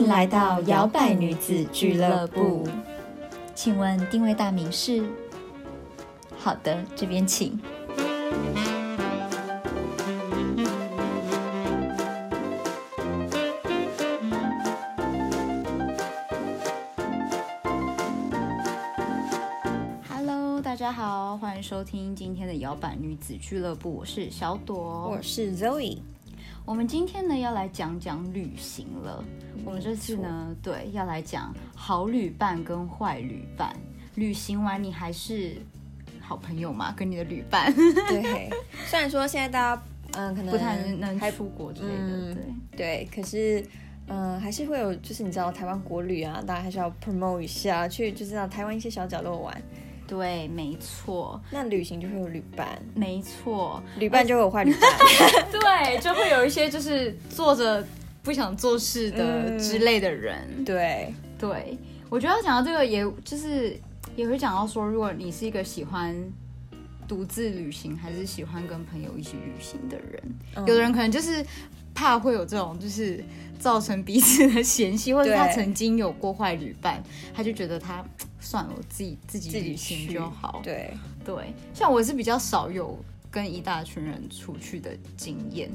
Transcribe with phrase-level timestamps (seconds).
[0.00, 2.66] 迎来到摇摆女子俱乐部。
[3.54, 5.04] 请问定位大名是？
[6.38, 7.60] 好的，这边请。
[20.08, 25.98] Hello，大家好，欢迎收听今天的摇摆女子俱乐部，我是小朵，我是 Zoe。
[26.70, 29.24] 我们今天呢要来讲讲旅行了。
[29.64, 33.74] 我们这次呢，对，要来讲好旅伴跟坏旅伴。
[34.14, 35.56] 旅行完你还是
[36.20, 36.94] 好朋友嘛？
[36.96, 37.74] 跟你的旅伴。
[37.74, 38.48] 对，
[38.86, 39.82] 虽然说现在大家
[40.12, 42.46] 嗯可能不太能出国之类的，对
[42.76, 43.66] 对，可是
[44.06, 49.60] 嗯还是会有，就是你知道台湾国旅啊，大家还是要 promote 一下，去就知道台湾一些小角落玩。
[50.10, 51.40] 对，没错。
[51.52, 54.90] 那旅行就会有旅伴，没错，旅伴就会有坏旅伴。
[55.52, 57.86] 对，就会有一些就是坐着
[58.20, 60.64] 不想做事的之类的人。
[60.64, 63.78] 对，对，我觉得要讲到这个，也就是
[64.16, 66.12] 也会讲到说，如果你是一个喜欢
[67.06, 71.46] 独自旅行，还是喜欢跟朋友一起旅行的人，有的人可能就是
[71.94, 73.24] 怕会有这种，就是
[73.58, 77.02] 造成彼此的嫌隙， 或者他曾经有过坏旅伴，
[77.34, 78.04] 他就觉得他。
[78.42, 80.62] 算了，我自己自己旅行就好。
[80.64, 82.98] 对对，像我是比较少有
[83.30, 85.70] 跟一大群人出去的经验，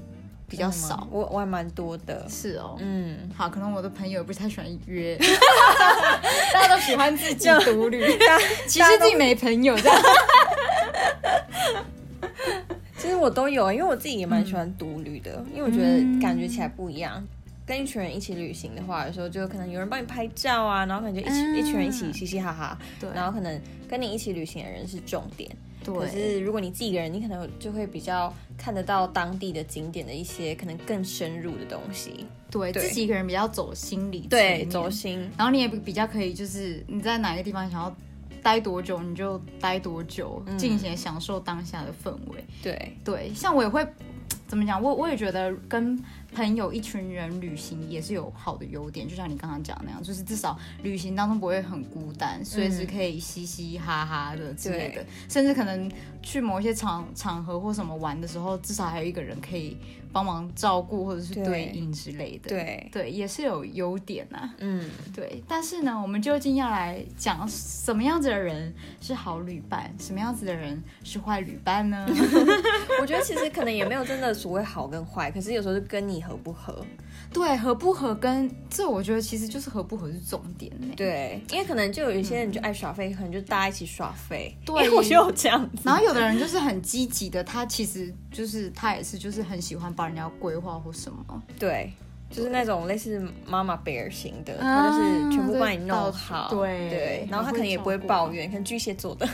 [0.49, 1.08] 比较少。
[1.11, 2.25] 我我还蛮多的。
[2.27, 5.16] 是哦，嗯，好，可能我的朋友不太喜欢约，
[6.52, 8.03] 大家都喜欢自己独旅，
[8.67, 10.02] 其实自己没朋友这样。
[13.06, 17.23] 其实我都有，因为我自己也蛮喜欢独旅的，因为我觉得感觉起来不一样。
[17.67, 22.78] 跟一群人一起旅行的话，有时候就可能有人帮你拍照啊，然后可能就一起一群人一起嘻嘻哈哈。
[23.00, 23.09] 对。
[23.14, 25.50] 然后可能跟你一起旅行的人是重点。
[25.83, 25.94] 对。
[25.95, 32.26] 可是如果你自己一个人，你可能就会比较看得到当地的景点的一些可能更深入的东西。
[32.52, 32.72] 对。
[32.72, 34.28] 自己一个人比较走心理。
[34.30, 35.20] 对，走心。
[35.38, 37.95] 然后你也比较可以，就是你在哪个地方想要
[38.45, 42.45] 待多久，你就待多久，尽情享受当下的氛围。
[42.61, 42.95] 对。
[43.03, 43.83] 对，像我也会
[44.47, 44.80] 怎么讲？
[44.80, 45.99] 我我也觉得跟。
[46.35, 55.89] 朋友一群人旅行也是有好的优点，就像你刚刚讲那样，就是至少旅行当中不会很孤单，随时可以嘻嘻哈哈的之类的，甚至可能
[56.21, 59.77] 去某一些场场合或什么玩的时候，至少还有一个人可以
[60.11, 62.49] 帮忙照顾或者是对应之类的。
[62.49, 64.53] 对对，也是有优点啊。
[64.57, 65.41] 嗯，对。
[65.47, 72.05] 但是呢，我们究竟要来讲什么样子的人是好旅伴，什么样子的人是坏旅伴呢？
[72.99, 76.24] 我觉得其实可能也没有真的所谓好跟坏，可是有时候是跟你。
[76.25, 76.86] 合不合？
[77.31, 80.87] 对，合不合跟这，我觉得其实就是合不合是重点呢。
[80.95, 84.55] 对，因为可能就有一些人就爱耍废，可能就大家一起耍废。
[84.65, 85.69] 对，我就这样。
[85.83, 91.43] 然后有的人就是很积极的，他其实就是他也是就是很喜欢帮人家规划或什么。
[91.59, 91.91] 对。
[92.35, 99.25] 就是那种类似妈妈 bear 型的，他就是全部帮你弄好，对对，然后他可能也不会抱怨，可能巨蟹座的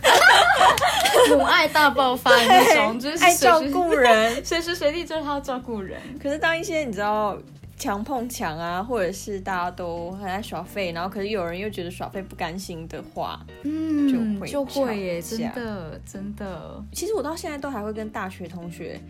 [1.36, 6.00] 母爱大爆发 那种，就是爱照顾人， 随时随地就是他要照顾人。
[6.22, 7.36] 可是当一些你知道
[7.76, 16.84] 强碰强啊，或者是大家都很爱耍废，然后可是有人又觉得耍废不甘心的话，嗯，就会就会耶，真的真的。
[16.94, 19.02] 其实我到现在都还会跟大学同学。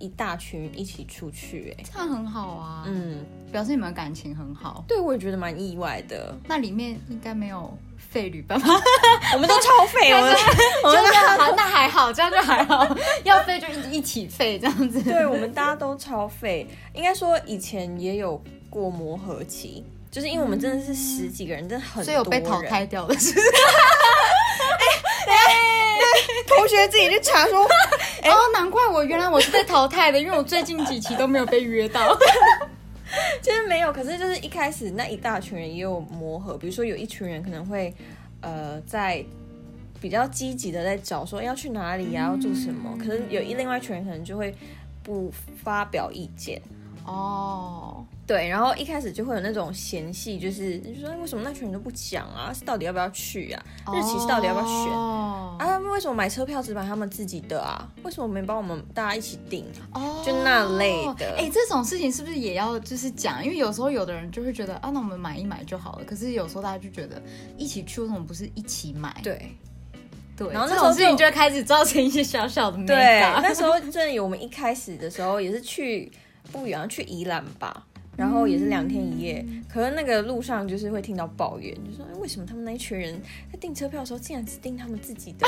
[0.00, 2.84] 一大群一起出去，哎，这样很好啊。
[2.86, 4.84] 嗯，表示你们感情很好。
[4.88, 6.34] 对，我也觉得蛮意外的。
[6.48, 8.68] 那里面应该没有废旅伴吧？
[9.34, 10.34] 我们都超废，我们
[10.84, 11.04] 我们
[11.38, 12.96] 好，那还好，这样就还好。
[13.22, 15.02] 要废就一一起废，这样子。
[15.02, 16.66] 对，我们大家都超废。
[16.94, 23.34] 应该说以前也有过磨合期，就是因为我们真的是十几个人，真的很所以有被淘汰掉的是。
[26.46, 27.66] 同学自己去查说，
[28.28, 32.16] 哦，难怪我原来我是被淘汰的，因为我最近几期都没有被约到。
[33.42, 37.92] 其实没有，可是就是一开始那一大群人也有磨合，比如说有一群人可能会
[38.40, 39.24] 呃在
[40.00, 44.54] 比较积极的在找说要去哪里呀，要做什么，可是有一另外一群人可能就会
[45.02, 45.32] 不
[45.62, 46.60] 发表意见。
[47.04, 52.52] 哦，对，然后一开始就会有那种嫌隙，就是就说为什么那群人都不讲啊？
[52.54, 53.60] 是到底要不要去啊？
[53.92, 55.76] 日期是到底要不要选啊？
[55.92, 57.90] 为什么买车票只买他们自己的啊？
[58.04, 59.66] 为什么没帮我们大家一起订？
[59.92, 61.34] 哦，就那类的。
[61.36, 63.44] 哎，这种事情是不是也要就是讲？
[63.44, 66.04] 因为有时候有的人就会觉得啊，那我们买一买就好了。
[66.04, 67.20] 可是有时候大家就觉得
[67.56, 69.12] 一起去为什么不是一起买？
[69.24, 69.50] 对，
[70.36, 70.52] 对。
[70.52, 73.20] 然后那种事情就会开始造成一些小小的对。
[73.42, 76.12] 那时候 真的有，我们一开始的时候也是去。
[76.52, 77.86] 不远，去宜兰吧，
[78.20, 79.42] 然后也是两天一夜。
[79.72, 83.18] 可能那个路上就是会听到抱怨，就说为什么他们那一群人
[83.52, 85.46] 在订车票的时候，竟然只订他们自己的，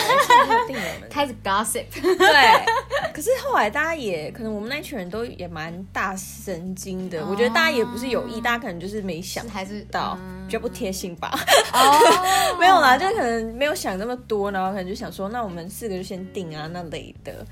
[0.69, 1.85] 订我们，开始 gossip。
[1.93, 11.31] 对，可是后来大家也可能我们那一群人都也蛮大神经的，我觉得大家也不是有意，大家可能就是没想还是到，嗯觉得不贴心吧。
[11.73, 11.99] 哦
[12.61, 17.45] 没有啦，就是可能没有想那么多，然后可能就想说，那我们四个就先订啊那类的。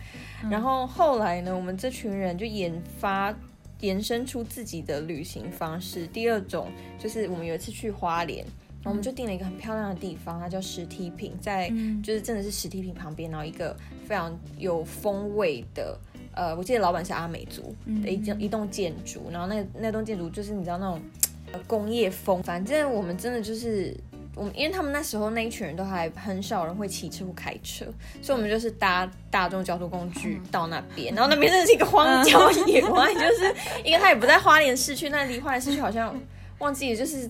[0.48, 3.34] 然后后来呢，我们这群人就研发。
[3.80, 6.06] 延伸出自己的旅行方式。
[6.06, 6.68] 第二种
[6.98, 8.44] 就是我们有一次去花莲，
[8.82, 15.98] 然后我们就订了一个很漂亮的地方，它叫石梯坪，在嗯就是真的是石梯坪旁边，然后一个非常有风味的。
[16.32, 17.74] 呃，我记得老板是阿美族
[18.04, 21.00] 的一栋一栋建筑，然后那那栋建筑就是你知道那种
[21.52, 23.94] 呃工业风，反正我们真的就是
[24.34, 27.84] 我们，因为他们那时候那一群人都还很少人会骑车或开车，
[28.22, 33.54] 所以我们就是搭大众交通工具到那边，然后那边真的是一个荒郊野外，就是
[33.84, 36.18] 因为他也不在花莲市区，那离花莲市区好像
[36.58, 37.28] 忘记了，就是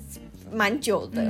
[0.52, 1.22] 蛮久的。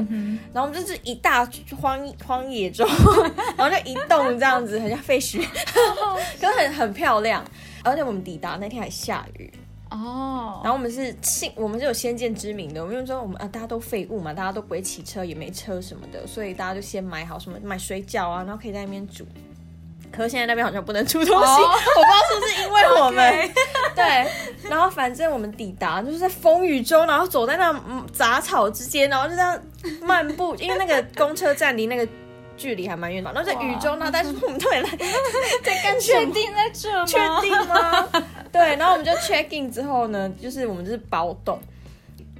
[0.52, 1.49] 然后我们就是一大
[1.81, 2.87] 荒荒野中，
[3.56, 5.40] 然后就一栋这样子，很像废墟，
[6.40, 7.44] 可是很很漂亮。
[7.82, 9.50] 而且我们抵达那天还下雨，
[9.90, 12.81] 哦，然后我们是信，我们是有先见之明的。
[12.81, 19.26] 我们就说我们啊，大家都废物嘛，大家都不会骑车，也没车什么的，所以大家就先买好什么买水饺啊，然后可以在那边煮。
[20.12, 23.50] 可是现在那边好像不能出东西，哦 我不知道是不是因为我们
[23.94, 24.69] 对。
[24.69, 29.60] 然后反正我们抵达就是在风雨中，然后走在那嗯杂草之间，然后就这样
[30.02, 32.06] 漫步，因为那个公车站离那个
[32.60, 34.90] 距离还蛮远的嘛，然后在雨中呢， 但是我们到底来
[35.62, 36.20] 在干什么？
[36.20, 37.06] 确定在这吗？
[37.06, 37.18] 确
[37.48, 38.08] 定吗？
[38.52, 41.58] 对，然后我们就 check in 之后呢，就是我们就是包栋，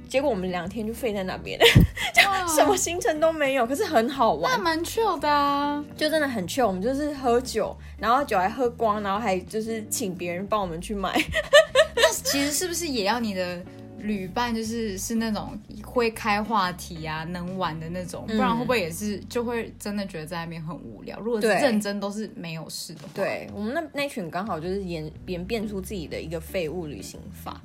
[0.07, 1.59] 结果我们两天就废在那边，
[2.13, 5.83] 就什么行程都没有，可是很好玩那玩，蛮 chill 的啊。
[5.97, 6.67] 就真的很 chill。
[6.67, 11.13] 我们就是喝酒，然后酒还喝光，然后还就是请别人帮我们去买。
[11.95, 13.59] 那其实是不是也要你的
[14.01, 21.19] 旅伴就是是那种会开话题啊、能玩的那种，不然会不会也是就会真的觉得在那边很无聊？
[21.19, 27.61] 如果是认真都是没有事的话，对我们那那群刚好就是演演变出自己的一个废物旅行法，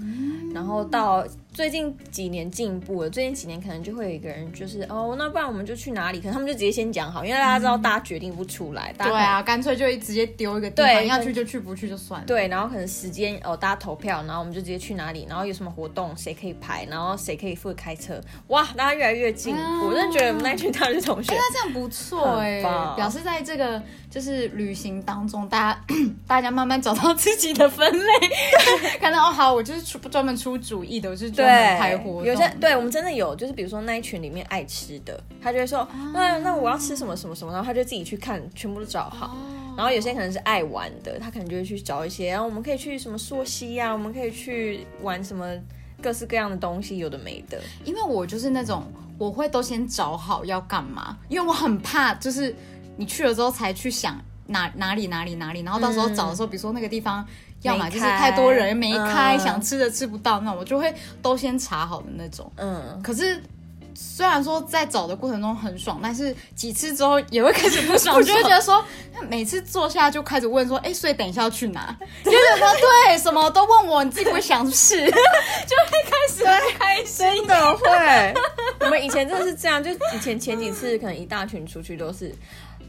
[0.55, 6.19] 然后到最近几年进步了，最近几年可能就会有一个人就是哦，那不然我们就去哪里？
[6.19, 12.27] 可能他们就直接先讲好，因为大家知道大家决定不出来，大家对啊，干脆就直接丢一个地对方，要去就去，不去就算了。
[12.27, 19.55] 对，然后可能时间哦，大家投票，然后我们就直接去哪里，然后有什么活动，谁可以排，然后谁可以负责开车，哇，大家越来越近。
[19.55, 22.61] 啊我真的觉得我们那群大学同学，那这样不错哎、
[22.97, 23.81] 表示在这个
[24.11, 25.81] 就是旅行当中，大家
[26.27, 28.13] 大家慢慢找到自己的分类，
[28.99, 32.25] 看到哦好，我就是出专门出主意的，我就是专门开活动。
[32.25, 39.37] 有些对我们真的有，就是比如说那一群里面爱吃的，他就会说，那那我要吃什么什么什么，然后他就自己去看，全部都找好。
[39.77, 45.47] 然后有些可能是爱玩的，他可能就会去找一些，然后我们可以去什么溯溪啊，我们可以去玩什么
[46.03, 47.61] 各式各样的东西，有的没的。
[47.85, 48.85] 因为我就是那种
[49.19, 52.55] 我会都先找好要干嘛，因为我很怕就是
[52.97, 57.27] 你去了之后才去想哪哪里哪里哪里，然后到时候找的时候，比如说那个地方。
[57.63, 62.53] 要么就是太多人没开，嗯想吃的吃不到，那我就会都先查好的那种。
[62.57, 63.43] 嗯，可是
[63.99, 68.85] 虽然说在找的过程中很爽，但是几次之后也会开始不爽， 我就会觉得说，
[69.29, 71.97] 每次坐下就开始问说，哎、所以等一下要去哪？
[72.25, 72.69] 就是说
[73.07, 75.15] 对，什么都问我，你自己不会想是， 就会
[76.05, 77.27] 开始不开心。
[77.27, 78.35] 真的会。
[78.81, 82.33] 我们以前真的是这样，就以前前几次可能一大群出去都是，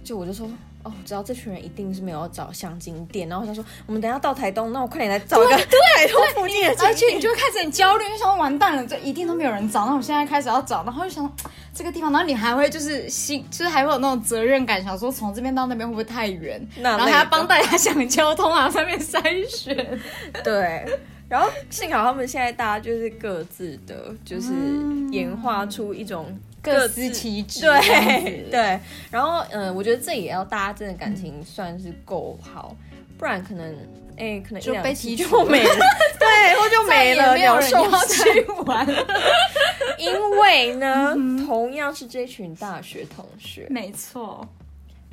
[0.07, 0.49] 就我就说。
[0.83, 5.65] 哦，知道这群人一定是没有找相金店，然后他说我们等一下到台东，那我快点来找一个台
[6.07, 7.19] 东 附近的景而且你。
[7.19, 9.85] 就会开始很焦虑，就想说完蛋了，这一定都没有人找。
[9.85, 11.29] 那我现在开始要找，然后就想
[11.73, 19.75] 这个地方，然后你还会就是心，就是还会有那种责任感，想说从这边到那边会不会太远，那然后还要帮大家想交通啊，上面筛选。
[20.41, 20.85] 对，
[21.27, 24.53] 然后幸好他们现在大家就是各自的，就是
[25.11, 26.27] 演化出一种
[26.73, 28.79] 各司其职对 对。
[29.09, 32.75] 然后嗯，我觉得这也要大家真的感情算是够好，
[33.17, 33.75] 不然可能
[34.17, 35.75] 哎，可能一就被两次剔除就没了，
[36.19, 37.87] 对，或就没了，没有人要。
[38.05, 38.87] 去玩。
[39.97, 41.13] 因为呢，
[41.45, 44.47] 同样是这群大学同学，没错。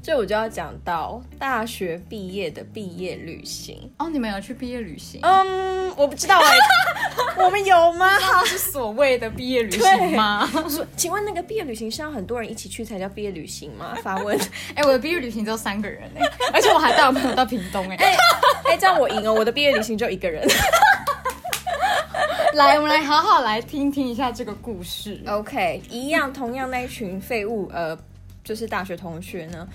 [0.04, 3.90] 这我就要讲到大学毕业的毕业旅行。
[3.96, 5.18] 哦，你们有去毕业旅行？
[5.22, 6.54] 嗯，我不知道哎、
[7.42, 8.06] 我们有吗？
[8.44, 10.46] 所谓的毕业旅行吗？
[10.68, 13.96] 说，请问那个毕业旅行是要很多人一起去才叫毕业旅行吗？
[14.02, 14.38] 发问。
[14.76, 16.20] 哎、我的毕业旅行只有三个人哎、
[16.52, 17.96] 而且我还带我朋友到屏东哎、
[18.66, 20.46] 哎、这样我赢哦，我的毕业旅行就一个人。
[22.52, 25.18] 来，我们来好好来听听一下这个故事。
[25.26, 27.98] OK，一样，同样那一群废物，呃，
[28.44, 29.66] 就是大学同学呢。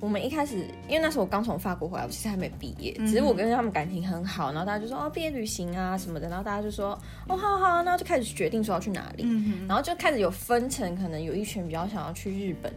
[0.00, 6.90] 我们一开始，因为那时候我刚从法国回来，我其实还没毕业，只是我跟他们感情很好，然后大家就说哦毕业旅行啊什么的，然后大家就说
[7.26, 12.70] 哦好好，然后就开始决定说要去哪里，嗯，然后就开始有分成，可能有一群比较想要去日本，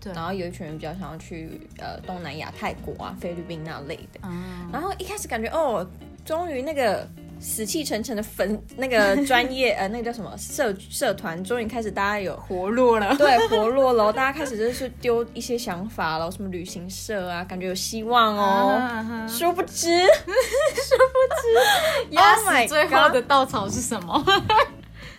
[0.00, 4.20] 对然后有一群人比较想要去呃东南亚、泰国啊、菲律宾那类的。
[4.24, 5.88] 嗯，然后一开始感觉哦，
[6.26, 7.08] 终于那个
[7.38, 13.14] 死气沉沉的粉那个专业 呃那个叫什么社社团，终于开始大家有活络了。
[13.16, 18.80] 对活络了，大家开始就是丢一些想法了，什么旅行社啊，感觉有希望哦。
[18.80, 19.90] 哦，殊不知，
[22.10, 24.24] 压 Oh my 死最后的稻草是什么？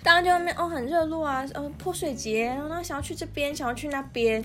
[0.03, 4.43] 大家就在那边哦很热络啊，呃泼水节，然后想要去这边，想要去那边，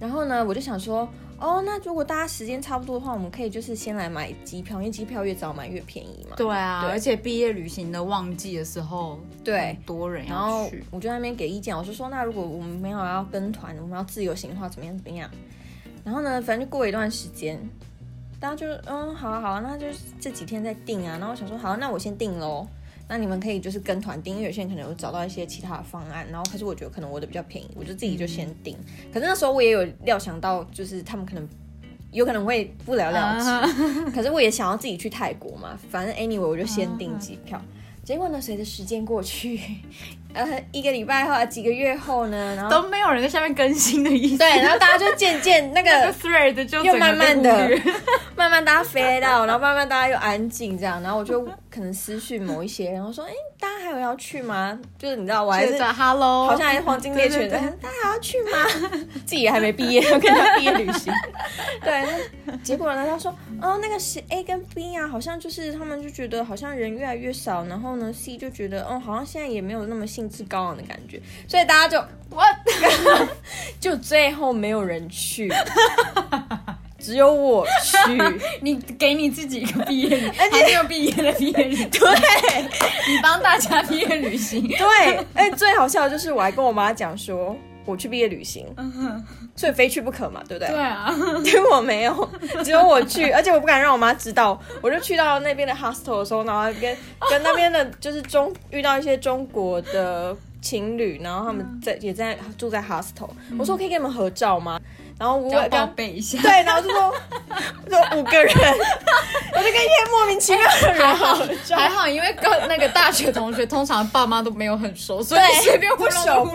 [0.00, 1.08] 然后呢，我就想说，
[1.38, 6.34] 哦，那如果大家时间差不多的话，我们可以就是先来买机票，因为机票越早买越便宜嘛。
[6.36, 10.84] 对啊，对而且毕业旅行的旺季的时候，对多人然后要去。
[10.90, 15.30] 我就在那边给意见，我就说，那如果我们没有要跟团，我们要自由行的话，怎么样怎么样？
[16.04, 17.60] 然后呢，反正就过一段时间，
[18.40, 21.18] 大家就嗯，好啊好啊，那就是这几天再定啊。
[21.18, 22.66] 然后我想说，好，那我先定喽。
[23.08, 28.76] 那你们可以就是跟团订，因为有些人可能有找到一些其他的方案，然后可是我觉得可能我的比较便宜，我就自己就先订。
[29.12, 31.48] 可是那时候我也有料想到，就是他们可能
[32.10, 37.60] 有可能会不了了之， 啊可是我也想要自己去泰国嘛，反正 anyway 我就先订机票。
[38.02, 39.60] 结果呢，随着时间过去，
[40.36, 44.38] 呃，一个礼拜后啊，几个月后呢，然后都没有人在下面更新的意思。
[44.38, 47.70] 对，然后大家就渐渐那 那个个 thread 就又慢慢的，
[48.36, 54.78] 慢慢大家飞到，然后慢慢大家又安静这样，然后我就可能私讯某一些然后说，哎、大家还有要去吗？
[54.98, 58.90] 就是你知道，我还是 hello，好像还是黄金猎犬的，大家还要去吗？
[59.24, 61.12] 自己也还没毕业，要跟他毕业旅行。
[61.82, 62.04] 对，
[62.44, 63.06] 那结果呢？
[63.06, 71.98] 他说，哦，那个是 A 跟 B 啊，好像就是他们就觉得好像人越来越少，然后呢 C 就觉得，哦，好像现在也没有那么兴致高昂的感觉，所以大家就
[72.30, 72.42] 我
[73.80, 75.50] 就最后没有人去，
[77.06, 77.98] 只有我去。
[78.60, 80.08] 你给你自己一个毕业
[80.38, 82.00] 而且没有毕业的毕业旅， 对
[83.08, 87.56] 你帮大家毕业旅行，对，哎，最好笑的就是我还跟我妈讲说。
[87.84, 88.66] 我去毕业旅行，
[89.54, 90.74] 所以非去不可嘛，对不对？
[90.74, 91.08] 对啊，
[91.44, 92.30] 结果没有，
[92.64, 94.60] 只有我去，而且我不敢让我妈知道。
[94.82, 96.96] 我就去到那边的 hostel 的时候，然后跟
[97.30, 103.30] 跟那边的就是中遇到一些中国的情侣，然后他们在也在住在 hostel。
[103.56, 104.80] 我说我可以跟你们合照吗？
[105.18, 106.38] 然后我刚备一下。
[106.42, 107.14] 对，然后就说
[107.88, 108.54] 说五个人，
[109.54, 111.76] 我就跟一些莫名其妙的人合照。
[111.76, 116.46] 还好，因为跟那个大学同学通常爸妈都没有很熟，所以对随便不熟。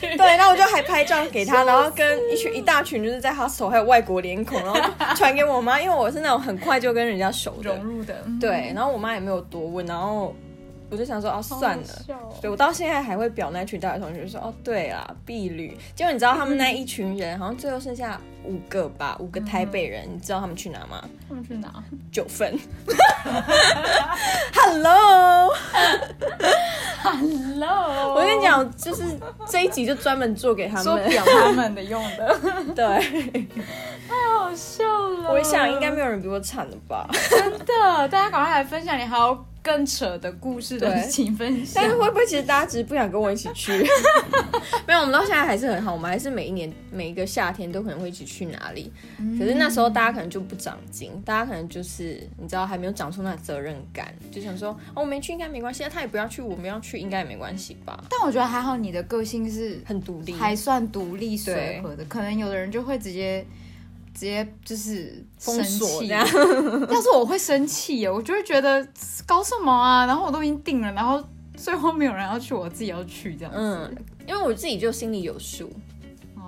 [0.00, 4.80] 对，然后我就还拍照给他，然后跟一群一大群就是在 hostel 还有外国脸孔，然后
[5.14, 7.84] 传给我妈，因为我是那种很快就跟人家熟的融。
[7.84, 10.34] 入的，嗯对，然后我妈也没有多问，然后
[10.88, 11.84] 我就想说，哦，算了。
[12.40, 15.76] 对，我到现在还会表那群大学同学说，哦，对啦，碧旅。
[15.94, 21.02] 结果你知道他们那一群人，好像最后剩下五个吧，五个台北人，你知道他们去哪吗？
[21.28, 21.72] 他们去哪？
[22.12, 22.56] 九份。
[24.54, 25.54] Hello，Hello，
[28.14, 29.02] 我跟你，讲，就是
[29.48, 30.84] 这一集就专门做给他们。
[30.84, 32.38] 说表他们的用的，
[32.74, 32.86] 对，
[34.08, 35.32] 太好笑了。
[35.32, 37.08] 我想应该没有人比我惨了吧？
[37.30, 41.90] 真的，大家赶快来分享你还有更扯的故事的对请分享但。
[41.90, 43.72] 是会不会其实大家只是不想跟我一起去？
[44.86, 48.92] 没有，我们到现在还是很好，我们还是每一年每一个夏天都可能会一起去哪里。
[49.36, 60.32] 可是那时候大家可能就不长进，大家可能就是你知道还没有长出那责任感，就想说哦我没去应该没关系，他也不要去，我们要去应该也没关系吧，但我觉得还好，你的个性是很独立。
[60.32, 63.44] 还算独立随和的，可能有的人就会直接
[64.16, 66.26] 直接就是封锁生气这样。
[66.88, 68.86] 要是我会生气耶，我就会觉得
[69.26, 71.22] 搞什么啊，然后我都已经定了，然后
[71.54, 73.58] 最后没有人要去，我自己要去这样子。
[73.60, 73.94] 嗯，
[74.26, 75.70] 因为我自己就心里有数，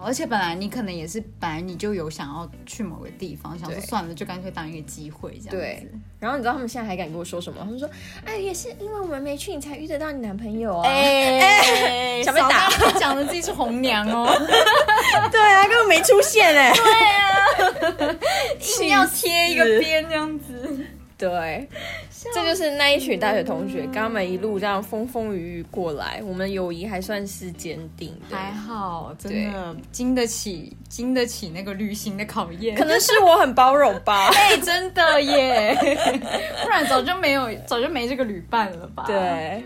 [0.00, 5.56] 哦而且本来你可能也是本来你就有想要去某个地方，想说算了，就干脆当一个机会这样子。
[5.56, 5.90] 对
[6.20, 7.58] 然后你知道他们现在还敢跟我说什么？
[7.60, 7.88] 他们说，
[8.24, 10.88] 哎，也是因为我们没去，你才遇得到你男朋友啊。
[10.88, 14.26] 哎、想被打讲的自己是红娘哦，
[15.30, 18.16] 对啊，根本没出现哎、对啊
[18.80, 20.86] 硬要贴一个边这样子。
[21.16, 21.68] 对，
[22.34, 28.36] 这就是那一群大学同学，跟他们一路这样风风雨雨过来，我们的友谊还算是坚定的。
[28.36, 32.74] 还好，真的经得起经得起那个旅行的考验。
[32.76, 34.28] 可能是我很包容吧。
[34.34, 35.76] 哎、真的耶，
[36.62, 39.62] 不然早就没有早就没这个旅伴了吧？，对，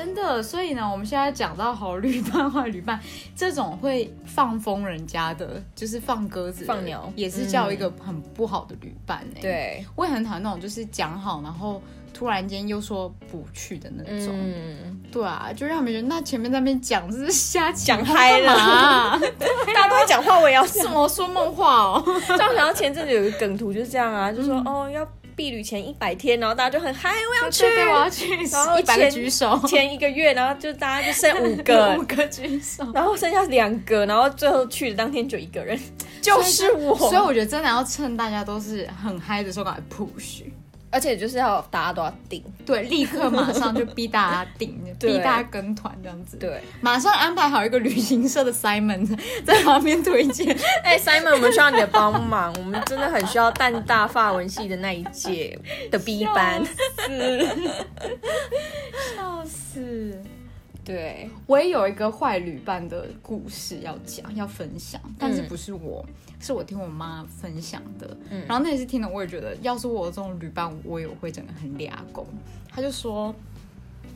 [0.00, 0.42] 真的。
[0.42, 2.98] 所以呢，我们现在讲到好旅伴、坏旅伴，
[3.36, 11.82] 这种会放风人家的，就是放鸽子、放鸟也是叫一个很不好的旅伴哎。，对，我也很讨厌那种就是讲好，然后
[12.14, 14.28] 突然间又说不去的那种。
[14.32, 19.20] 嗯，对啊，就让他们觉得那前面在那边讲就是瞎讲嗨了
[19.66, 22.02] 大家都会讲话，我也要什么说梦话哦。
[22.26, 25.06] 这样想到前阵子有一个梗图就是这样啊，就说、哦要
[25.40, 27.62] 避旅前一百天，然后大家就很嗨，我要去。
[27.62, 31.96] 对，对我要去，然后一百举手，前一个月，然后就大家就剩五个。
[31.96, 32.86] 五，个举手。
[32.92, 35.80] 然后剩下两个，然后最后去的当天就一个人，
[36.20, 36.94] 就是我。
[36.94, 40.42] 所以我觉得真的要趁大家都是很嗨的时候赶快 push，
[40.90, 46.60] 而且就是要大家都要订，对，立刻马上就逼大家订， 逼大家跟团这样子，，对。
[46.80, 49.06] 马上安排好一个旅行社的 Simon
[49.46, 55.58] 在旁边推荐， 哎、s i m o n 我们需要你的帮忙，我们真的很需要淡大法文系的那一届
[55.90, 56.62] 的 B 班。
[59.14, 60.20] 笑死。
[60.90, 66.04] 对，我也有一个坏旅伴的故事要讲，要分享，但是不是我，
[66.40, 68.16] 是我听我妈分享的。
[68.28, 72.26] 嗯然后那也是听了，我也觉得，要是我有这种旅伴，我也会整个很俩公。
[72.68, 73.32] 他就说，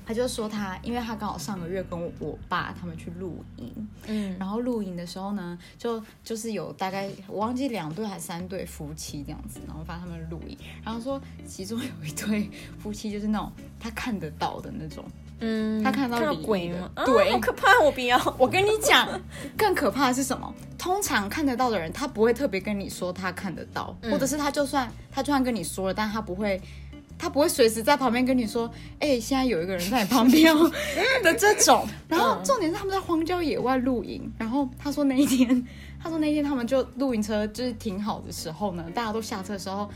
[0.04, 12.50] 他就说他，因为他刚好上个月跟我我爸他们去露营，嗯然后露营的时候呢，就就是有大概我忘记两对还是三对夫妻这样子，然后发现他们露营，然后说其中有一对
[12.80, 15.04] 夫妻就是那种他看得到的那种。
[15.44, 16.90] 嗯他看到鬼吗？
[16.94, 18.18] 啊对好可怕，我不要。
[18.38, 19.08] 我跟你讲，
[19.56, 20.52] 更可怕的是什么？
[20.78, 26.60] 通常看得到的人，他不会特别跟你说他看得到，或者是他就算他就算跟你说了，但他不会。
[27.16, 30.68] 他不会随时在旁边跟你说：“哎、现在有一个人在你旁边哦
[31.22, 31.86] 的这种。
[32.08, 35.64] ”然后重点是他们在荒郊野外露营，然后他说那一天，
[36.02, 39.88] 他说那一天他们就露营车就是停好的时候呢，大家都下车的时候，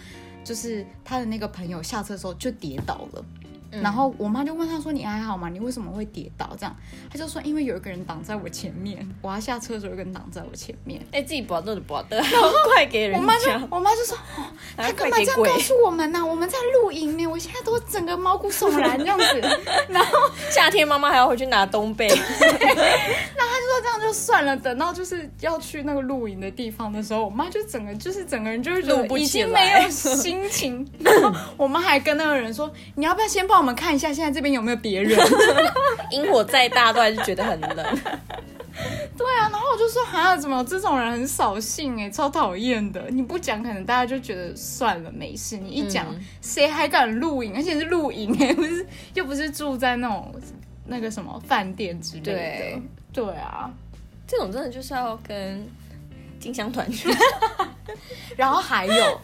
[0.44, 3.24] 就是他的那个朋友下车的时候就跌倒了。
[3.70, 5.48] 然后我妈就问他说：“你还好吗？
[5.48, 6.74] 你为什么会跌倒？”这样，
[7.10, 11.00] 他就说：“因为有一个人挡在我前面， 我要下车的时候有个人挡在我前面。
[11.12, 12.22] 哎、自己不要的不要的，
[12.72, 14.44] 快给”人我妈就家，我妈就说：“哦，
[14.78, 19.40] 他还干嘛这样告诉我们呢、我们在露营呢，我现在都整个毛骨悚然这样子。
[19.90, 20.16] ”然后
[20.48, 22.06] 夏天妈妈还要回去拿冬被。
[22.14, 30.88] 那他就说这样就算了，等到就是要去那个露营的地方的时候，我妈就整个就是整个人就是觉得已经没有心情。
[31.00, 35.18] 然后我妈还跟那个人说：“你要不要先帮我们看一下现在这边有没有别人？”
[36.12, 37.98] 萤火再大都还是觉得很冷。
[39.16, 43.08] 对啊，然后我就说，哈，怎么有这种人很扫兴哎，超讨厌的。
[43.10, 45.56] 你不讲，可能大家就觉得算了，没事。
[45.56, 47.54] 你一讲，嗯谁还敢露营？
[47.56, 50.34] 而且是露营哎， 不是又不是住在那种
[50.86, 52.32] 那个什么饭店之类的。
[52.32, 52.82] 对
[53.12, 53.70] 对啊，
[54.26, 55.66] 这种真的就是要跟
[56.38, 57.08] 金香团去。
[58.36, 59.20] 然后还有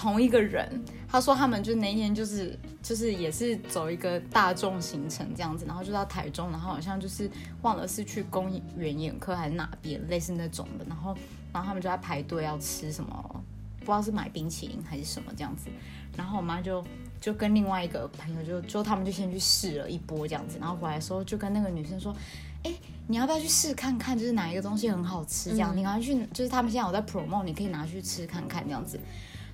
[0.00, 11.14] 同一个人，他说他们就那一天就是就是也是走一个大众行程这样子，然后就到台中，然后好像就是忘了是去公园眼科还是哪边，类似那种的，然后
[11.52, 13.44] 然后他们就在排队要吃什么，
[13.80, 15.68] 不知道是买冰淇淋还是什么这样子，
[16.16, 16.82] 然后我妈就。
[17.20, 22.16] 就跟另外一个朋友就就他们就先去试了一波这样子，然后回来的时候就跟那个女生说，
[22.62, 22.72] 哎、
[23.08, 28.98] 你要不要去试看看，就是哪一个东西很好吃这样，你赶快去，就是他们现在有在 promo，你可以拿去吃看看这样子。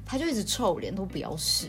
[0.06, 1.68] 他就一直臭脸，都不要试。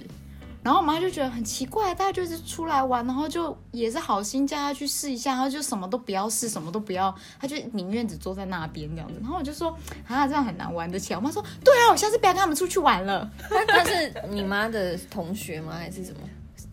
[0.63, 9.17] 然后我妈就觉得很奇怪，大家就是出来玩，然后就也是好心叫他去试一下，然后就什么都不要试，什么都不要，他就宁愿只坐在那边这样子。
[9.21, 9.69] 然后我就说
[10.05, 11.17] 啊，这样很难玩得起来。
[11.17, 13.29] 我妈说对啊，我下次不要跟他们出去玩了。
[13.67, 15.73] 他是你妈的同学吗？
[15.77, 16.19] 还是什么？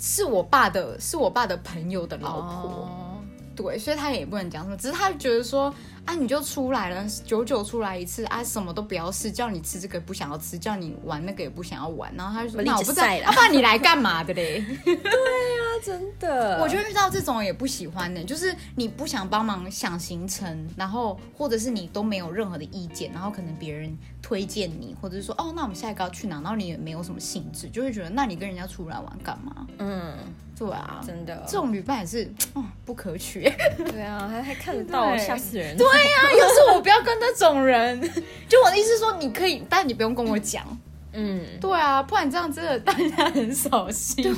[0.00, 2.70] 是我爸的，是我爸的朋友的老婆。
[2.70, 3.22] 哦，
[3.54, 5.72] 对，所以他也不能讲什么，只是他觉得说
[6.06, 14.64] 啊，你就出来了，久久出来一次啊，什么都不要试，叫你吃这个不想要吃，叫你玩那个也不想要玩，然后他就说，我那我不知道，理解晒啦要、不然你来干嘛的嘞？
[14.84, 15.00] 对呀
[15.82, 29.66] 真的，我就遇到这种也不喜欢的，就是你不想帮忙想行程，然后或者是你都没有任何的意见，然后可能别人推荐你，或者是说哦，那我们下一个要去哪，然后你也没有什么兴致，就会觉得那你跟人家出来玩干嘛？
[29.78, 30.16] 嗯，
[30.58, 33.50] 对啊，真的，这种旅伴也是哦不可取。
[33.90, 35.76] 对啊，还还看得到，对吓死人。
[35.76, 38.00] 对呀、要是我不要跟那种人，
[38.48, 40.64] 就我的意思是说，你可以，但你不用跟我讲。
[41.16, 44.34] 嗯，对啊，不然这样真的大家很扫兴。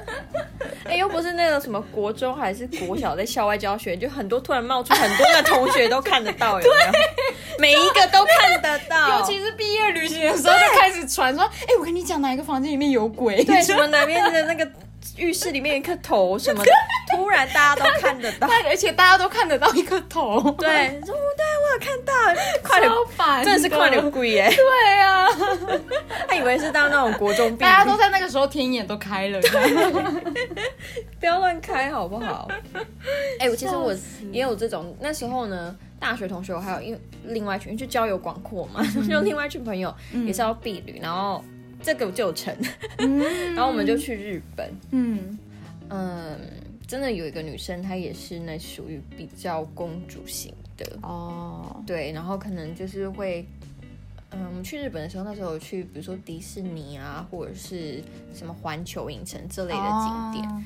[0.88, 6.92] 哎、又不是那个什么国中还是国小在校外教学，就很多突然冒出很多的同学都看得到，有没有？
[7.60, 13.44] 每一个都看得到，尤其是毕业旅行的时候，就开始传说，哎、我跟你讲，哪一个房间里面有鬼？
[13.44, 14.66] 对什么哪边的那个
[15.16, 16.70] 浴室里面有一颗头什么的，
[17.16, 18.48] 突然大家都看得到。
[18.66, 22.12] 而且大家都看得到一颗头，对，说哦对我有看到，
[22.62, 24.50] 快点，真的是快点跪耶！
[24.54, 25.26] 对啊，
[26.28, 29.40] 他以为是当那种国中病，大家都在那个时候天眼都开了，
[31.18, 32.48] 不要乱开好不好？
[33.38, 33.94] 哎、我其实我
[34.30, 39.94] 也有这种，那时候呢，大学同学我还有因为另外一群就交友广阔嘛，就另外一群朋友
[40.26, 41.42] 也是要避旅，然后
[41.82, 42.54] 这个就有成，
[43.54, 45.38] 然后我们就去日本，嗯。
[45.90, 46.38] 嗯，
[46.86, 53.46] 真的有一个女生，她也是那属于比较公主型的，哦，对，然后可能就是会
[54.32, 58.02] 嗯，我们去日本的时候，那时候有去，比如说迪士尼啊，或者是
[58.34, 60.62] 什么环球影城这类的景点，哦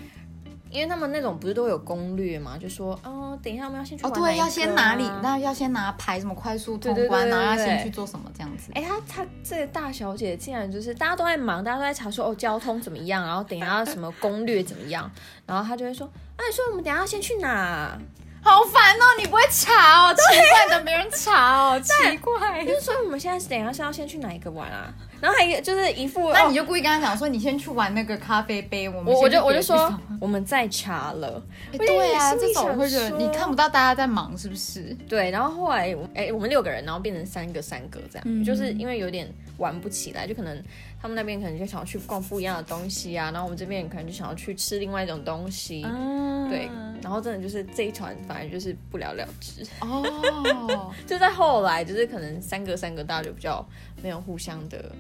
[0.73, 5.05] 因为他们那种不是都有攻略嘛，就说哦，等一下我们要先去哦，对，玩哪一要先哪里？
[5.05, 8.73] 啊那要先拿牌，什么快速通对对关，对然后要对对先去做什么这样子？
[8.75, 15.11] 哎、她她这个大小姐竟然就是大家都在忙，大家都在查说哦交通怎么样，然后等一下什么攻略怎么样，
[15.47, 17.99] 然后她就会说，哎、说我们等一下要先去哪？
[18.45, 19.05] 好烦哦！
[19.21, 22.65] 你不会查哦，奇怪的没人查哦，奇怪。
[22.65, 24.93] 就是说我们现在是等一下是要先去哪一个玩啊？
[25.23, 31.41] 然后还就是一副，哦那你就故意跟他讲说，你先去玩那个咖啡杯，我们我我就我就说 我们在查了，
[31.73, 34.97] 哎对啊，这种会觉得你看不到大家在忙，是不是？
[35.09, 38.43] 对，然后后来我哎、我们六个人，然后变成三个三个这样，嗯。
[38.43, 40.61] 就是因为有点玩不起来，就可能
[41.01, 46.69] 他们那边可能就想要去逛不一样的东西啊，然后我们这边可能就想要去吃另外一种东西，嗯对，
[47.01, 53.65] 然后真的就是这一团反正就是不了了之，哦， 就在后来就是可能三个三个大家就比较
[54.03, 54.91] 没有互相的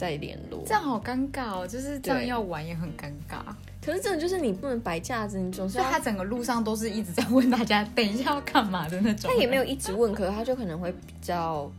[0.00, 3.42] 再联络，这样好尴尬哦，就是这样要玩也很尴尬。
[3.84, 9.30] 可是真的就是你不能摆架子，你总是他整个路上都是一直在问大家，等一下要干嘛的那种。
[9.30, 11.70] 他也没有一直问，可是他就可能会比较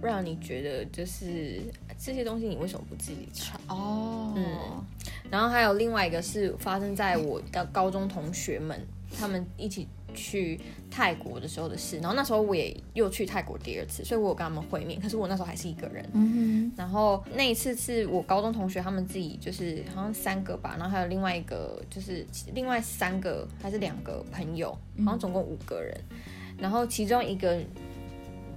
[0.00, 1.60] 让你觉得就是
[1.98, 3.58] 这些东西你为什么不自己查？
[3.66, 4.44] 哦，嗯
[5.28, 8.80] 然后还有另外一个是发生在我的高中同学们
[9.18, 10.58] 他们一起去
[10.90, 11.98] 泰国的时候的事。
[11.98, 16.04] 然后那时候我也又去泰国第二次，所以我有跟他们会面，可是我那时候还是一个人。
[16.14, 24.70] 嗯然后那一次是我高中同学他们自己就是好像三个吧，然后还有另外一个就是另外三个还是两个朋友，
[25.04, 25.94] 好像总共五个人。
[26.56, 27.60] 然后其中一个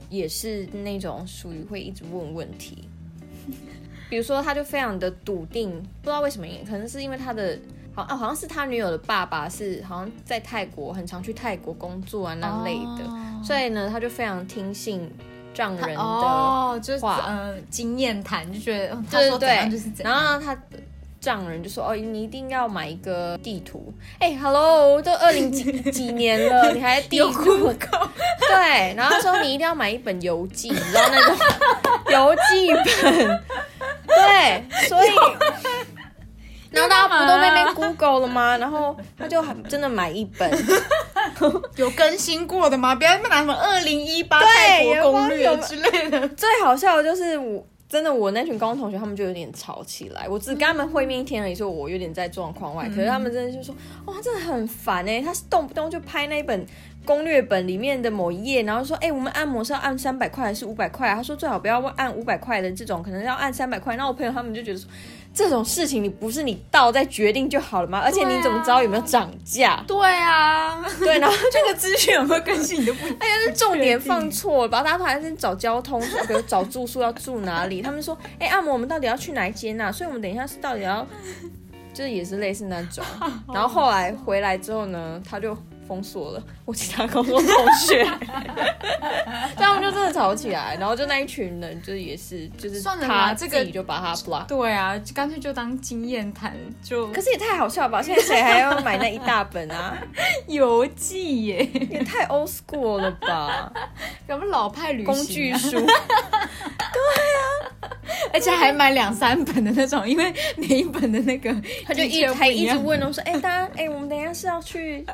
[0.09, 2.87] 也是那种属于会一直问问题，
[4.09, 7.59] 比如说他就非常的笃定，不知道为什么，可能是因为他的。
[7.97, 15.11] 好啊，好像是他女友的爸爸是好像在泰国很常去泰国工作啊，那类的，哦所以呢，他就非常听信
[15.51, 20.33] 丈人的哦，就是话呃经验谈，就觉得嗯他对对说怎样就是怎然样。
[20.33, 20.55] 后他
[21.19, 23.91] 丈人就说：“哦，你一定要买一个地图。
[24.19, 27.73] 哎，Hello，都二零几 几年了，你还地图？
[27.73, 31.35] 对，然后他说你一定要买一本游记，你知道那种
[32.13, 33.41] 游记本。
[34.05, 35.09] 对，所以。”
[36.77, 38.57] 然后大家不都被那边 Google 了吗？
[38.57, 40.49] 然后他就很真的买一本，
[41.75, 42.95] 有更新过的吗？
[42.95, 46.27] 不要拿什么二零一八对泰也国攻略之类的。
[46.35, 50.27] 最好笑的就是我真的我那群高中同学，他们就有点吵起来。
[50.29, 56.65] 我只跟他们会面一天而已，说我有点在状况外，可是他们真的就说，哇，真的很烦哎、他是动不动就拍那一本。
[57.05, 64.89] 攻略本里面的某一页，然后说：“哎、我们按摩是要按三百块还是五百块啊？”他说：“最好不要按五百块的这种，可能要按三百块。”那我朋友他们就觉得说，
[65.37, 68.01] 这种事情你不是你到再决定就好了吗？
[68.03, 69.83] 而且你怎么知道有没有涨价？
[69.87, 74.81] 对啊，对，然后这个资讯有没有更新你都不 哎呀，是重点放错了吧？
[74.81, 77.83] 大家都还在找交通，说比如找住宿要住哪里。
[77.83, 81.05] 他们说，哎、按摩我们到底要去哪一间啊、所以我们等一下是到底要，
[81.93, 83.05] 就是也是类似那种。
[83.53, 85.55] 然后后来回来之后呢，他就
[85.87, 88.05] 封锁了我其他高中同学，
[89.55, 90.75] 他们就真的吵起来。
[90.79, 94.45] 然后就那一群人，就也是就是算了这个就把他 block。
[94.45, 98.01] 对啊，就干脆就当经验谈，就可是也太好笑了吧！
[98.01, 99.97] 现在谁还要买那一大本啊？
[100.47, 103.71] 游记耶，也太 old school 了吧！
[104.27, 105.85] 有没有老派旅行、啊、工具书。
[108.33, 111.53] 而且还买两三本的那种，因为每一本的那个
[111.85, 115.05] 他就一还一直问我说：“哎、大家，哎、我们等一下是要去，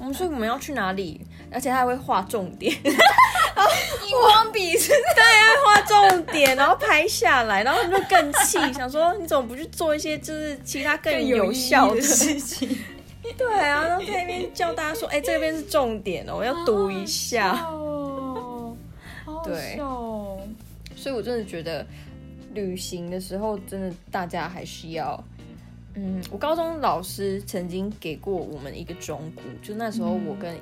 [0.00, 1.20] 我们说我们要去哪里？
[1.52, 4.92] 而且他还会画重点， 荧光笔是
[5.64, 12.00] 画重点，然后拍下来， 然后他们就更气，想说你怎么不去做一些就是其他更更有有效的？
[12.00, 12.76] 事情。
[13.38, 17.52] 对啊，然后在那边叫大家说：哎、这边是重点哦，我要读一下。
[17.70, 18.76] 哦，
[19.44, 20.40] 对哦
[20.96, 21.86] 所以我真的觉得
[22.54, 25.22] 旅行的时候，真的大家还是要。
[25.96, 30.52] 嗯，我高中老师曾经给过我们一个忠告，就那时候我跟、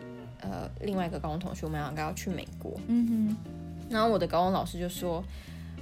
[0.40, 3.36] 呃另外一个高中同学，我们两个要去美国，嗯哼。
[3.88, 5.24] 然后我的高中老师就说，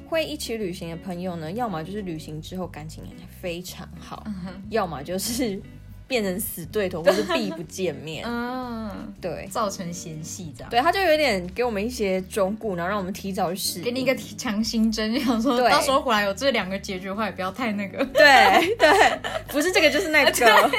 [0.09, 3.03] 会一起旅行的朋友呢，要么就是旅行之后感情
[3.41, 4.25] 非常好，
[4.69, 5.61] 要么就是
[6.11, 8.25] 变成死对头，或是避不见面。
[8.29, 10.69] 嗯，对，造成嫌隙这样。
[10.69, 13.85] 对，他就有点给我们一些忠告，然后让我们提早去适应。
[13.85, 18.05] 给你一个强心针，想说对到时候回来有这两个结局的话，也不要太那个。
[18.07, 18.91] 对对，
[19.47, 20.71] 不是这个就是那个。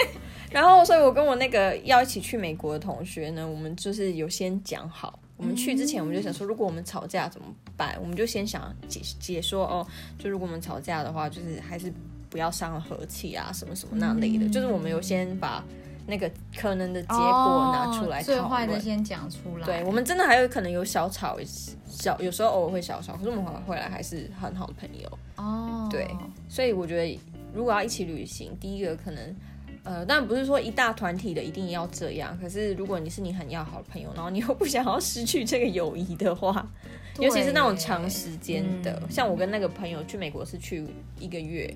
[0.52, 7.98] 然后，所以我跟我那个要一起去美国的同学呢，我们就是有先讲好，我们去之前我们就想说，如果我们吵架怎么办？
[8.02, 9.88] 我们就先想解解说哦，
[10.20, 11.90] 就如果我们吵架的话，就是还是
[12.32, 14.50] 不要伤了和气啊，什么什么那类的。
[14.50, 15.64] 就是我们有先把
[16.08, 18.42] 那个可能的结果拿出来哦最。
[18.42, 19.66] 坏的先讲出来。
[19.66, 21.38] 对我们真的还有可能有小吵，
[21.86, 25.20] 小有时候偶尔会小吵，可是我们回来还是很好的朋友。
[25.36, 26.08] 哦，对
[26.50, 27.20] 所以我觉得，
[27.54, 29.36] 如果要一起旅行，第一个可能，
[29.84, 32.38] 呃，当然不是说一大团体的一定要这样。
[32.40, 36.66] 可是如果你是你很要好的朋友，然后你又不想要失去这个友谊的话，
[37.20, 40.86] 尤其是那种长时间的，嗯像我跟那个朋友去美国是去
[41.20, 41.74] 一个月，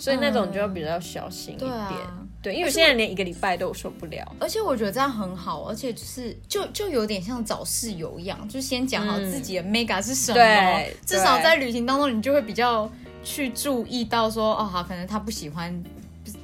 [0.00, 1.70] 所以那种就要比较小心一点。
[1.70, 2.26] 对啊。
[2.42, 4.34] 对，因为有些人连一个礼拜都受不了。
[4.40, 12.90] 而且我觉得这样很好，而且就是就就有点像找室友一样，就先讲好自己的 mega 是什么，对至少在旅行当中你就会比较
[13.22, 15.84] 去注意到说，哦，好，可能他不喜欢，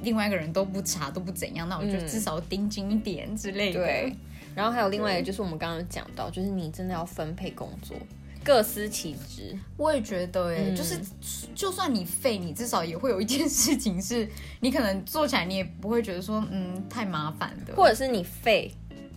[0.03, 3.79] 另外一个人都不查都不怎样，那我就嗯至少盯紧一点之类的。
[3.79, 4.15] 对，
[4.53, 7.97] 然后还有另外一个就是我们刚刚有讲到，就是你真的要分配工作，
[8.47, 9.53] 各司其职。
[9.75, 10.97] 我也觉得、哎、嗯就是
[11.53, 14.25] 就算你废，你至少也会有一件事情是
[14.61, 18.71] 你可能做起来你也不会觉得说，嗯，太麻烦的，或者是你废，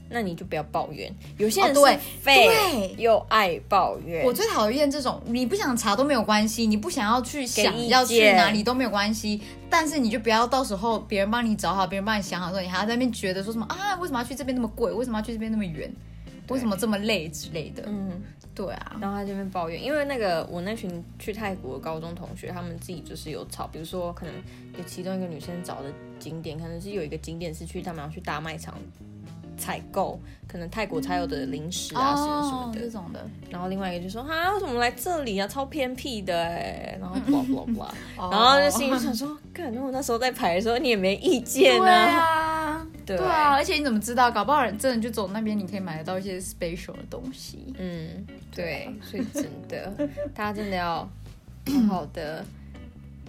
[0.08, 1.14] 那你就不要抱怨。
[1.38, 4.24] 有些人哦对是废、对又爱抱怨。
[4.24, 9.40] 我最讨厌这种，你不想查都没有关系，你不想要去想要去哪里都没有关系，
[9.70, 14.90] 但是你就不要到时候别人帮你找好，别人帮你想好之后，你还要在那边觉得说什么啊，为什么要去这边那么贵？
[14.90, 15.88] 为什么要去这边那么远？
[16.48, 17.84] 为什么这么累之类的？
[17.86, 18.20] 嗯，
[18.60, 24.34] 对啊，然后他这边抱怨，因为那个我那群去泰国的高中同学，他们自己就是有吵，比如说可能
[24.76, 28.74] 有其中一个女生找的景点，可能是有一个景点是去他们要去大卖场
[29.56, 32.80] 采购，可能泰国才有的零食啊什么什么的。
[32.80, 36.38] 这种的，然后另外一个就说啊，为什么来这里啊，超偏僻的。
[36.42, 42.39] 哎，然后 blah blah blah，哦然后就心里想说，干，如果那时候在排的时候你也没意见对啊，啊，
[43.16, 44.30] 对对啊，而且你怎么知道？
[44.30, 47.74] 搞不好人真的就走那边，你可以买得到一些 special 的东西。
[47.78, 49.92] 嗯，对，所以真的，
[50.34, 51.08] 大家真的要
[51.66, 52.44] 好好的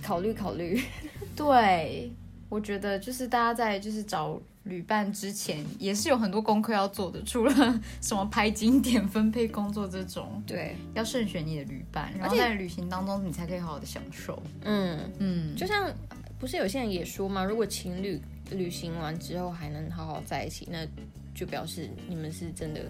[0.02, 0.82] 考虑考虑。
[1.36, 2.12] 对，
[2.50, 14.42] 我觉得就是大家在就是找旅伴之前，也是有很多功课要做的，除了什么拍景点、分配工作这种，对，要慎选你的旅伴，然后在旅行当中你才可以好好的享受。
[14.64, 15.92] 嗯，嗯，就像
[16.38, 20.86] 不是有些人也说嘛，如果情侣旅行完之后还能好好在一起，那
[21.34, 22.82] 就表示你们是真的。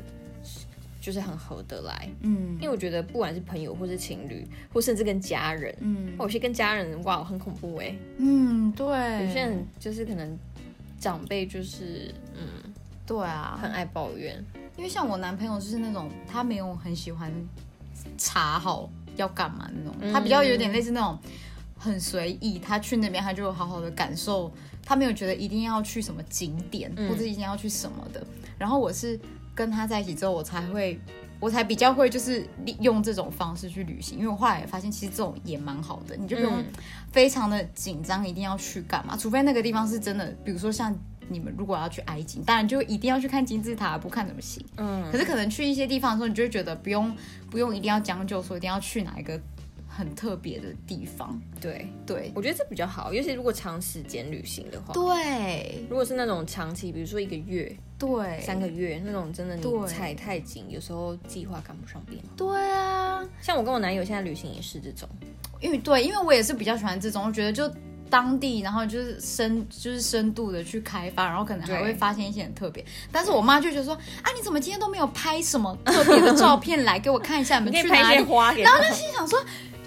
[1.04, 2.56] 就是很合得来，嗯。
[2.58, 6.14] 因为我觉得不管是朋友，或是情侣，或甚至跟家人，嗯。
[6.20, 8.86] 有些跟家人哇很恐怖哎、嗯，对，
[9.26, 10.38] 有些人就是可能
[11.00, 12.72] 长辈就是嗯
[13.04, 14.46] 对啊，很爱抱怨，
[14.78, 17.34] 因为像我男朋友就是那种他没有很喜欢
[18.16, 20.14] 查好要干嘛那种，嗯。
[20.14, 21.18] 他比较有点类似那种
[21.82, 24.52] 很随意，他去那边他就好好的感受，
[24.86, 28.26] 他没有觉得一定要去什么景点、嗯或者一定要去什么的。
[28.58, 29.20] 然后我是
[29.56, 31.00] 跟他在一起之后，我才会。
[31.42, 36.66] 我才比较会就是利用这种方式去旅行，因为我后来也发现，其实这种也蛮好的，你就不用嗯
[37.12, 39.18] 非常的紧张，一定要去干嘛？
[39.18, 40.96] 除非那个地方是真的，比如说像
[41.30, 44.64] 你们如果要去埃及，当然就一定要去看金字塔，不看怎么行？
[44.78, 47.12] 嗯可是可能去一些地方的时候，你就会觉得不用
[47.50, 49.42] 不用一定要将就，说一定要去哪一个
[49.92, 51.40] 很特别的地方。
[51.60, 62.30] 对，对我觉得这比较好，尤其如果长时间旅行的话，对如果是那种长期，比如说一个月、对三个月那种，真的你踩太紧，有时候计划赶不上变化。
[62.38, 65.08] 对啊，像我跟我男友现在旅行也是这种，
[65.60, 67.70] 因为对，因为我也是比较喜欢这种，我觉得就。
[68.12, 72.84] 当地，然后就是深，就是深度的去开发，然后可能还对会发现一些很特别。
[73.10, 77.60] 但是我妈就觉得说，啊，你怎么今天都没有拍什么特别的照片来给我看一下？
[77.60, 78.22] 你们去哪里？
[78.22, 78.94] 花给然后就。
[78.94, 79.42] 心想说，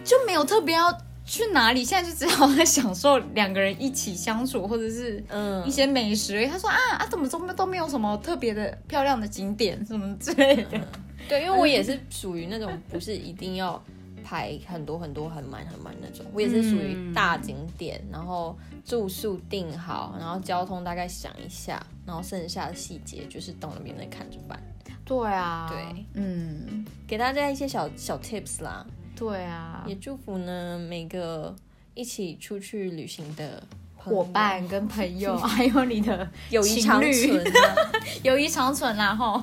[0.05, 6.47] 就没有特别要去哪里，现在就只好在享受两个人一起相处，或者是嗯一些美食。
[6.47, 10.81] 他说啊啊，怎么都都没有什么特别的漂亮的景点什么之类的。
[11.27, 13.83] 对，因为我也是属于那种不是一定要
[14.23, 24.63] 排很多很多很满很满那种，我也是属于大景点，然后住宿定好，然后交通大概想一下，然后剩下的细节就是到那边再看着办。
[25.07, 28.87] 对啊，对，嗯，给大家一些小小 tips 啦，
[29.31, 31.55] 对啊，也祝福呢每个
[31.95, 33.63] 一起出去旅行的
[33.97, 37.75] 伙伴跟朋友， 还有你的 友谊长存啊！
[38.23, 39.41] 友谊长存啦吼。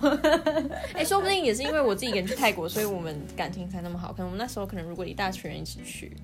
[0.93, 4.11] 哎、说不定也是因为我自己一个人去泰国，所以我们感情才那么好。
[4.11, 6.15] 可能我们那时候可能如果一大群人一起去，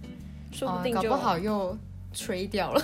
[0.51, 1.75] 说不定就、哦搞不好又
[2.13, 2.81] 吹掉了，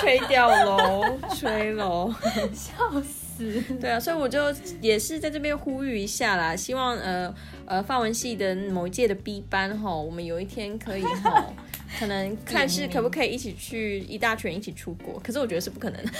[0.00, 2.12] 吹掉喽，吹喽。
[2.52, 3.25] 笑死。
[3.80, 4.40] 对啊，所以我就
[4.80, 11.46] 也是在这边呼吁一下啦，希望呃呃法文系的某一届的 B 班哈，我们有一天可以哈，
[11.98, 16.12] 可能看是可不可以一起去一大群一起出国，可是我觉得是不可能的。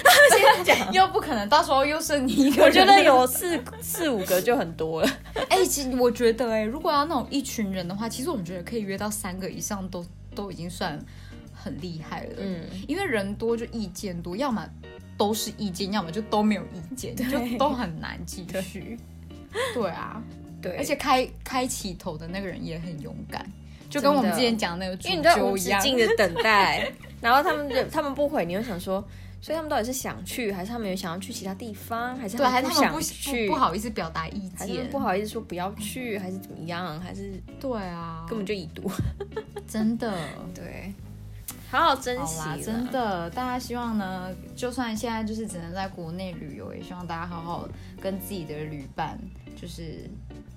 [0.54, 2.66] 先讲，又不可能，到时候又剩你一个人。
[2.66, 5.08] 我觉得有四四五个就很多了。
[5.48, 10.98] 哎、其实我觉得、哎，如果要那种一群人的话，其实我们觉得可以约到三个以上都都已经算
[11.54, 12.34] 很厉害了。
[12.38, 14.68] 嗯，因为人多就意见多，要么
[15.16, 18.98] 都是意见，要么就都没有意见，就都很难继续。
[19.74, 19.90] 对。
[19.90, 20.22] 啊，
[20.62, 23.46] 对，而且开开起头的那个人也很勇敢，
[23.88, 25.80] 就跟我们之前讲那个主因为你在无揪一样。
[25.80, 29.02] 止境的等待， 然后他们就他们不回，你又想说，
[29.40, 38.90] 所以他们到底是想去，还是他们有想要去其他地方，还是对，还是不想他们不去，不不好意思表达意见，不好意思说不要去，还是怎么样，还是对啊，根本就已读。
[39.68, 40.12] 真的。
[40.54, 40.92] 对，
[41.70, 47.68] 好好珍惜真的，大家希望呢，就算现在就是只能在国内旅游，也希望大家好好
[48.00, 49.18] 跟自己的旅伴，
[49.60, 50.08] 就是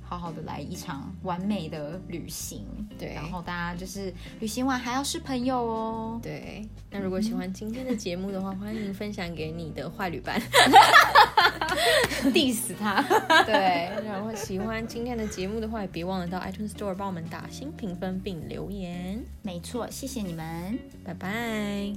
[0.03, 2.65] 好好的来一场完美的旅行。
[2.97, 6.19] 对然后大家就是旅行完还要是朋友哦。
[6.21, 10.39] 对，那如果喜欢今天的节目的话，欢迎分享给你的坏旅伴。
[12.33, 13.01] diss 他。
[13.45, 19.23] 对，然后喜欢今天的节目的话，也别忘了到 iTunes Store 帮我们打新评分并留言。
[19.41, 20.79] 没错，谢谢你们。
[21.03, 21.93] 拜拜。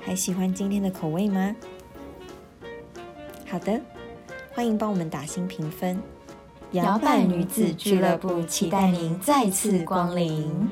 [0.00, 1.54] 还喜欢今天的口味吗？
[3.48, 3.80] 好的，
[4.52, 6.00] 欢迎帮我们打新评分。
[6.72, 10.68] 摇摆女子俱乐部期待您再次光临。